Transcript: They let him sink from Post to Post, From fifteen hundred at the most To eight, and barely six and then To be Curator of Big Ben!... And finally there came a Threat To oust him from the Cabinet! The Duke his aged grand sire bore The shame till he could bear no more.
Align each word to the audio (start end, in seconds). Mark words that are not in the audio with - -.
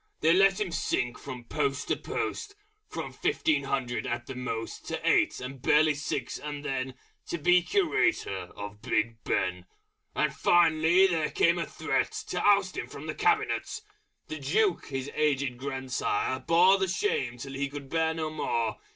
They 0.21 0.33
let 0.33 0.59
him 0.59 0.71
sink 0.71 1.19
from 1.19 1.43
Post 1.43 1.89
to 1.89 1.95
Post, 1.95 2.55
From 2.89 3.13
fifteen 3.13 3.65
hundred 3.65 4.07
at 4.07 4.25
the 4.25 4.33
most 4.33 4.87
To 4.87 4.99
eight, 5.07 5.39
and 5.39 5.61
barely 5.61 5.93
six 5.93 6.39
and 6.39 6.65
then 6.65 6.95
To 7.27 7.37
be 7.37 7.61
Curator 7.61 8.49
of 8.57 8.81
Big 8.81 9.23
Ben!... 9.23 9.67
And 10.15 10.33
finally 10.33 11.05
there 11.05 11.29
came 11.29 11.59
a 11.59 11.67
Threat 11.67 12.13
To 12.29 12.41
oust 12.43 12.77
him 12.77 12.87
from 12.87 13.05
the 13.05 13.13
Cabinet! 13.13 13.79
The 14.27 14.39
Duke 14.39 14.87
his 14.87 15.11
aged 15.13 15.59
grand 15.59 15.91
sire 15.91 16.39
bore 16.39 16.79
The 16.79 16.87
shame 16.87 17.37
till 17.37 17.53
he 17.53 17.69
could 17.69 17.87
bear 17.87 18.15
no 18.15 18.31
more. 18.31 18.77